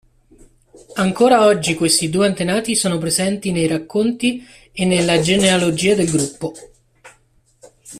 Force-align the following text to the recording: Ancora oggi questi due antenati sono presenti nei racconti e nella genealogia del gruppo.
Ancora 0.95 1.45
oggi 1.45 1.75
questi 1.75 2.09
due 2.09 2.25
antenati 2.25 2.73
sono 2.75 2.97
presenti 2.97 3.51
nei 3.51 3.67
racconti 3.67 4.43
e 4.71 4.83
nella 4.83 5.19
genealogia 5.19 5.93
del 5.93 6.09
gruppo. 6.09 6.53